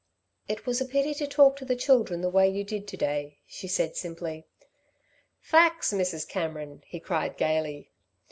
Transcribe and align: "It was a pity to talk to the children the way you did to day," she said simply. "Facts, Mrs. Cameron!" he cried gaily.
"It 0.47 0.65
was 0.65 0.81
a 0.81 0.85
pity 0.85 1.13
to 1.13 1.27
talk 1.27 1.57
to 1.57 1.63
the 1.65 1.75
children 1.75 2.21
the 2.21 2.29
way 2.31 2.49
you 2.49 2.63
did 2.63 2.87
to 2.87 2.97
day," 2.97 3.37
she 3.45 3.67
said 3.67 3.95
simply. 3.95 4.47
"Facts, 5.39 5.93
Mrs. 5.93 6.27
Cameron!" 6.27 6.81
he 6.87 6.99
cried 6.99 7.37
gaily. 7.37 7.91